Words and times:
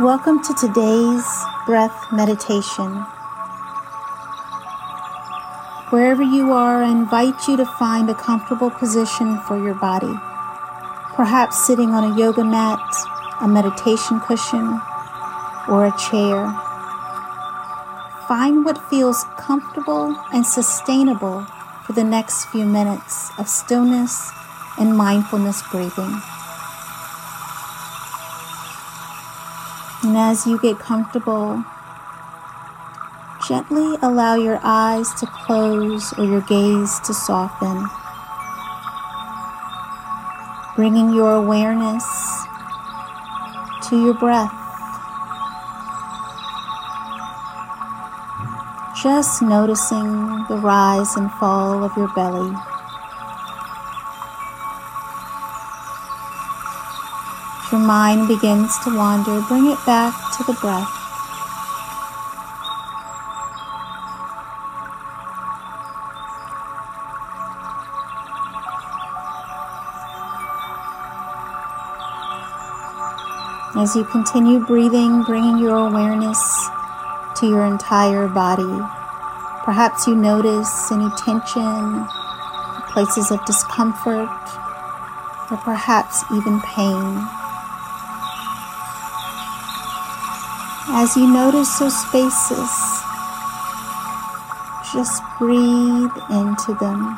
Welcome 0.00 0.42
to 0.44 0.54
today's 0.54 1.26
breath 1.66 2.06
meditation. 2.10 3.04
Wherever 5.90 6.22
you 6.22 6.52
are, 6.52 6.82
I 6.82 6.90
invite 6.90 7.46
you 7.46 7.58
to 7.58 7.66
find 7.66 8.08
a 8.08 8.14
comfortable 8.14 8.70
position 8.70 9.38
for 9.40 9.62
your 9.62 9.74
body. 9.74 10.14
Perhaps 11.16 11.66
sitting 11.66 11.90
on 11.90 12.10
a 12.10 12.18
yoga 12.18 12.42
mat, 12.42 12.80
a 13.42 13.46
meditation 13.46 14.20
cushion, 14.20 14.80
or 15.68 15.84
a 15.84 15.94
chair. 16.08 16.48
Find 18.26 18.64
what 18.64 18.78
feels 18.88 19.26
comfortable 19.36 20.16
and 20.32 20.46
sustainable 20.46 21.44
for 21.84 21.92
the 21.92 22.04
next 22.04 22.46
few 22.46 22.64
minutes 22.64 23.32
of 23.38 23.50
stillness 23.50 24.32
and 24.78 24.96
mindfulness 24.96 25.62
breathing. 25.70 26.22
And 30.02 30.16
as 30.16 30.46
you 30.46 30.58
get 30.58 30.78
comfortable, 30.78 31.62
gently 33.46 33.98
allow 34.00 34.34
your 34.34 34.58
eyes 34.62 35.12
to 35.20 35.26
close 35.26 36.14
or 36.16 36.24
your 36.24 36.40
gaze 36.40 36.98
to 37.00 37.12
soften, 37.12 37.86
bringing 40.74 41.12
your 41.14 41.34
awareness 41.34 42.04
to 43.88 44.02
your 44.02 44.14
breath. 44.14 44.54
Just 49.02 49.42
noticing 49.42 50.44
the 50.48 50.56
rise 50.56 51.14
and 51.16 51.30
fall 51.32 51.84
of 51.84 51.94
your 51.96 52.08
belly. 52.14 52.56
Your 57.72 57.80
mind 57.80 58.26
begins 58.26 58.78
to 58.80 58.96
wander, 58.96 59.40
bring 59.48 59.66
it 59.66 59.78
back 59.86 60.14
to 60.36 60.44
the 60.44 60.54
breath. 60.60 60.88
As 73.76 73.96
you 73.96 74.04
continue 74.04 74.58
breathing, 74.58 75.22
bringing 75.22 75.58
your 75.58 75.76
awareness 75.76 76.68
to 77.36 77.46
your 77.46 77.64
entire 77.64 78.28
body. 78.28 78.78
Perhaps 79.64 80.06
you 80.06 80.16
notice 80.16 80.90
any 80.90 81.08
tension, 81.16 82.06
places 82.92 83.30
of 83.30 83.44
discomfort, 83.46 84.28
or 85.50 85.56
perhaps 85.58 86.24
even 86.32 86.60
pain. 86.60 87.39
As 90.92 91.16
you 91.16 91.32
notice 91.32 91.78
those 91.78 91.96
spaces, 91.96 92.70
just 94.92 95.22
breathe 95.38 96.10
into 96.28 96.74
them. 96.80 97.16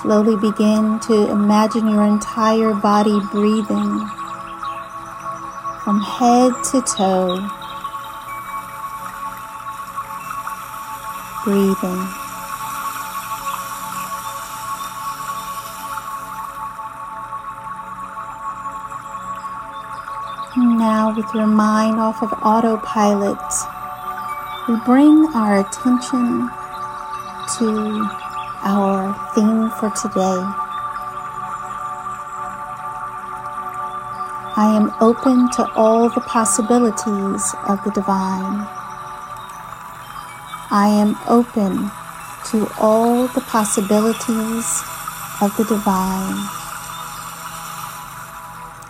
Slowly 0.00 0.36
begin 0.36 1.00
to 1.00 1.28
imagine 1.28 1.88
your 1.88 2.04
entire 2.04 2.72
body 2.72 3.18
breathing 3.32 4.08
from 5.82 6.00
head 6.00 6.52
to 6.70 6.80
toe. 6.82 7.67
Breathing. 11.48 12.00
Now, 20.76 21.14
with 21.16 21.24
your 21.34 21.46
mind 21.46 21.98
off 22.00 22.22
of 22.22 22.30
autopilot, 22.42 23.40
we 24.68 24.76
bring 24.84 25.24
our 25.34 25.60
attention 25.60 26.50
to 27.56 27.68
our 28.60 29.16
theme 29.34 29.70
for 29.80 29.88
today. 29.96 30.40
I 34.60 34.68
am 34.76 34.92
open 35.00 35.50
to 35.52 35.64
all 35.72 36.10
the 36.10 36.20
possibilities 36.20 37.54
of 37.66 37.82
the 37.84 37.92
divine. 37.94 38.77
I 40.70 40.88
am 40.88 41.16
open 41.26 41.90
to 42.50 42.68
all 42.78 43.26
the 43.28 43.40
possibilities 43.40 44.82
of 45.40 45.56
the 45.56 45.64
divine. 45.64 46.36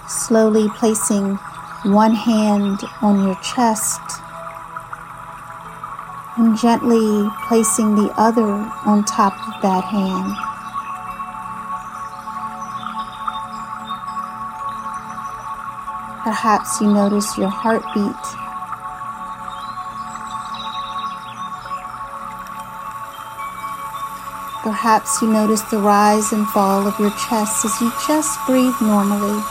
Slowly 0.09 0.69
placing 0.71 1.37
one 1.85 2.15
hand 2.15 2.81
on 3.01 3.23
your 3.23 3.37
chest 3.37 4.01
and 6.37 6.59
gently 6.59 7.29
placing 7.47 7.95
the 7.95 8.13
other 8.17 8.51
on 8.85 9.05
top 9.05 9.35
of 9.47 9.63
that 9.63 9.85
hand. 9.85 10.35
Perhaps 16.25 16.81
you 16.81 16.93
notice 16.93 17.39
your 17.39 17.49
heartbeat 17.49 18.48
Perhaps 24.69 25.23
you 25.23 25.29
notice 25.33 25.63
the 25.71 25.79
rise 25.79 26.31
and 26.31 26.47
fall 26.49 26.87
of 26.87 27.01
your 27.01 27.09
chest 27.13 27.65
as 27.65 27.81
you 27.81 27.91
just 28.07 28.39
breathe 28.47 28.75
normally. 28.83 29.43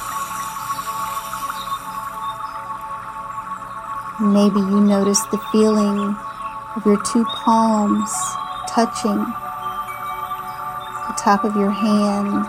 Maybe 4.21 4.59
you 4.59 4.79
notice 4.79 5.19
the 5.31 5.39
feeling 5.51 6.15
of 6.75 6.85
your 6.85 7.01
two 7.03 7.25
palms 7.25 8.13
touching 8.69 9.17
the 11.07 11.15
top 11.17 11.43
of 11.43 11.55
your 11.55 11.71
hand 11.71 12.45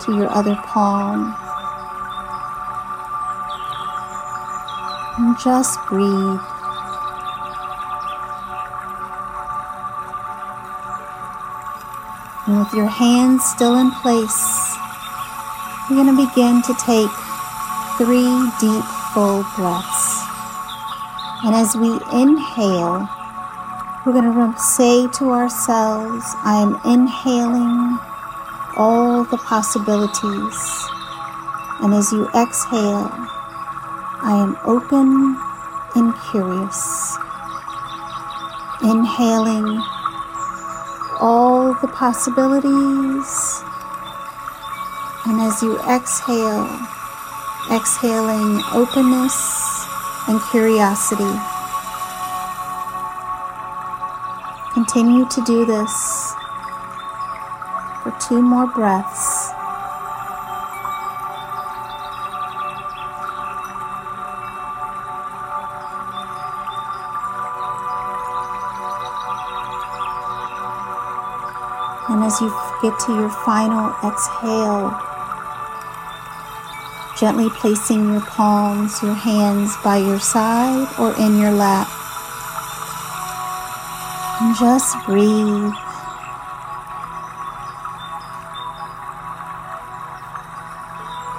to 0.00 0.16
your 0.16 0.28
other 0.28 0.56
palm. 0.56 1.32
And 5.18 5.38
just 5.38 5.78
breathe. 5.86 6.51
And 12.52 12.60
with 12.60 12.74
your 12.74 12.86
hands 12.86 13.42
still 13.46 13.76
in 13.76 13.90
place, 14.02 14.76
you're 15.88 16.04
going 16.04 16.14
to 16.14 16.28
begin 16.28 16.60
to 16.60 16.74
take 16.84 17.08
three 17.96 18.28
deep, 18.60 18.84
full 19.14 19.42
breaths. 19.56 20.20
And 21.48 21.54
as 21.56 21.74
we 21.74 21.88
inhale, 22.12 23.08
we're 24.04 24.12
going 24.12 24.52
to 24.52 24.52
say 24.60 25.08
to 25.16 25.30
ourselves, 25.30 26.26
I 26.44 26.60
am 26.60 26.76
inhaling 26.84 27.98
all 28.76 29.24
the 29.24 29.38
possibilities. 29.38 30.60
And 31.80 31.94
as 31.94 32.12
you 32.12 32.28
exhale, 32.36 33.08
I 34.20 34.36
am 34.44 34.58
open 34.66 35.40
and 35.96 36.12
curious. 36.28 37.16
Inhaling 38.82 39.82
all 41.22 41.72
the 41.74 41.86
possibilities. 41.86 43.62
And 45.24 45.40
as 45.40 45.62
you 45.62 45.78
exhale, 45.88 46.66
exhaling 47.70 48.60
openness 48.72 49.38
and 50.26 50.40
curiosity. 50.50 51.38
Continue 54.74 55.28
to 55.28 55.44
do 55.44 55.64
this 55.64 56.34
for 58.02 58.12
two 58.20 58.42
more 58.42 58.66
breaths. 58.66 59.31
And 72.08 72.24
as 72.24 72.40
you 72.40 72.50
get 72.82 72.98
to 73.06 73.14
your 73.14 73.30
final 73.30 73.94
exhale, 74.04 74.90
gently 77.16 77.48
placing 77.50 78.12
your 78.12 78.20
palms, 78.22 79.00
your 79.02 79.14
hands 79.14 79.76
by 79.84 79.98
your 79.98 80.18
side 80.18 80.88
or 80.98 81.14
in 81.14 81.38
your 81.38 81.52
lap. 81.52 81.86
And 84.40 84.56
just 84.56 84.96
breathe. 85.06 85.72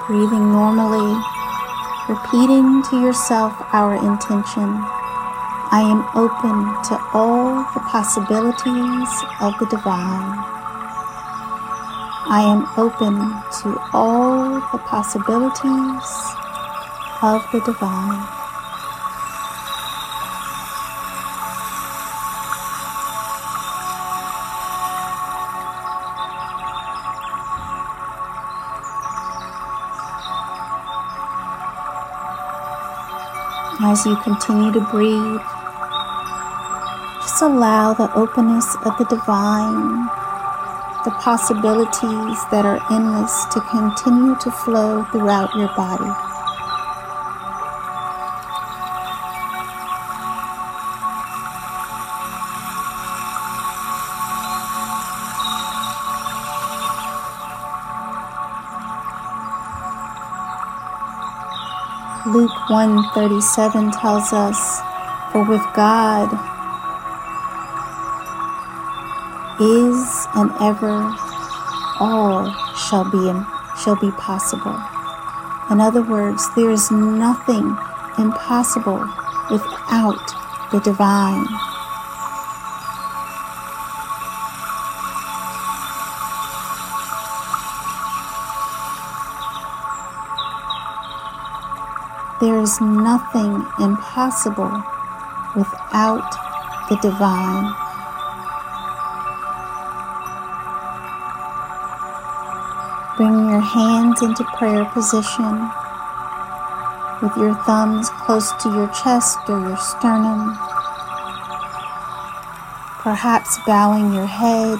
Breathing 0.07 0.51
normally, 0.51 1.21
repeating 2.07 2.83
to 2.83 3.01
yourself 3.01 3.53
our 3.73 3.95
intention. 3.95 5.02
I 5.75 5.81
am 5.81 6.05
open 6.13 6.55
to 6.89 7.01
all 7.17 7.65
the 7.73 7.79
possibilities 7.79 9.09
of 9.41 9.57
the 9.57 9.65
divine. 9.71 10.37
I 12.29 12.43
am 12.45 12.67
open 12.77 13.17
to 13.61 13.81
all 13.91 14.61
the 14.71 14.77
possibilities 14.77 16.09
of 17.23 17.41
the 17.51 17.59
divine. 17.65 18.21
As 33.81 34.05
you 34.05 34.15
continue 34.17 34.71
to 34.71 34.81
breathe, 34.91 35.41
allow 37.41 37.93
the 37.93 38.13
openness 38.15 38.75
of 38.85 38.97
the 38.97 39.05
divine, 39.05 40.05
the 41.03 41.11
possibilities 41.19 42.37
that 42.51 42.65
are 42.65 42.79
endless 42.91 43.45
to 43.45 43.61
continue 43.71 44.35
to 44.39 44.51
flow 44.51 45.03
throughout 45.05 45.53
your 45.55 45.69
body. 45.75 46.11
Luke 62.27 62.69
137 62.69 63.91
tells 63.91 64.31
us, 64.33 64.81
For 65.31 65.43
with 65.43 65.63
God 65.75 66.52
is 69.59 70.27
and 70.35 70.51
ever 70.61 71.13
all 71.99 72.51
shall 72.75 73.09
be 73.09 73.31
shall 73.77 73.95
be 73.95 74.11
possible. 74.11 74.77
In 75.71 75.79
other 75.79 76.01
words, 76.01 76.43
there 76.55 76.71
is 76.71 76.91
nothing 76.91 77.77
impossible 78.17 78.99
without 79.49 80.19
the 80.71 80.79
divine. 80.83 81.45
There 92.41 92.59
is 92.59 92.81
nothing 92.81 93.65
impossible 93.79 94.83
without 95.55 96.29
the 96.89 96.97
divine. 97.01 97.82
Hands 103.63 104.21
into 104.21 104.43
prayer 104.57 104.85
position 104.85 105.69
with 107.23 107.35
your 107.37 107.55
thumbs 107.63 108.09
close 108.09 108.51
to 108.61 108.69
your 108.69 108.87
chest 108.89 109.39
or 109.47 109.59
your 109.59 109.77
sternum. 109.77 110.57
Perhaps 112.99 113.59
bowing 113.65 114.13
your 114.13 114.27
head 114.27 114.79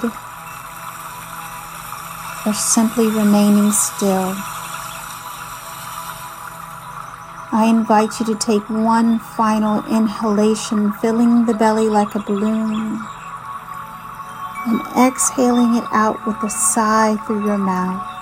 or 2.45 2.53
simply 2.53 3.07
remaining 3.07 3.71
still. 3.71 4.35
I 7.55 7.67
invite 7.69 8.19
you 8.19 8.25
to 8.25 8.35
take 8.35 8.67
one 8.69 9.19
final 9.19 9.85
inhalation, 9.85 10.91
filling 10.93 11.45
the 11.45 11.53
belly 11.53 11.87
like 11.87 12.15
a 12.15 12.19
balloon, 12.19 12.99
and 14.65 14.81
exhaling 14.97 15.75
it 15.75 15.85
out 15.91 16.25
with 16.25 16.41
a 16.43 16.49
sigh 16.49 17.15
through 17.25 17.45
your 17.45 17.59
mouth. 17.59 18.12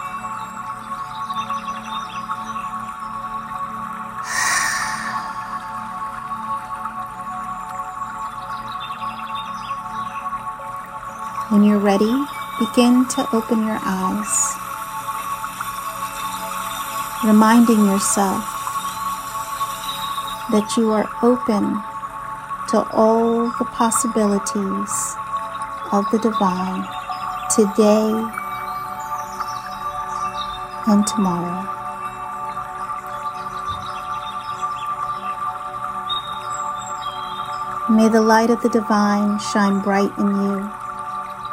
When 11.52 11.66
you're 11.66 11.80
ready, 11.80 12.16
begin 12.60 13.06
to 13.10 13.28
open 13.36 13.68
your 13.68 13.78
eyes, 13.84 14.56
reminding 17.26 17.84
yourself 17.88 18.40
that 20.50 20.76
you 20.78 20.92
are 20.92 21.10
open 21.22 21.84
to 22.70 22.88
all 22.94 23.52
the 23.60 23.66
possibilities 23.66 24.94
of 25.92 26.06
the 26.14 26.20
divine 26.24 26.88
today 27.54 28.08
and 30.88 31.06
tomorrow. 31.06 31.68
May 37.90 38.08
the 38.08 38.22
light 38.22 38.50
of 38.50 38.62
the 38.62 38.70
divine 38.70 39.38
shine 39.40 39.82
bright 39.82 40.18
in 40.18 40.28
you, 40.28 40.72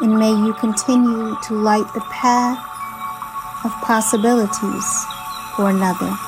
and 0.00 0.18
may 0.18 0.30
you 0.30 0.54
continue 0.54 1.36
to 1.42 1.54
light 1.54 1.92
the 1.94 2.00
path 2.10 2.58
of 3.64 3.72
possibilities 3.82 5.04
for 5.56 5.70
another. 5.70 6.27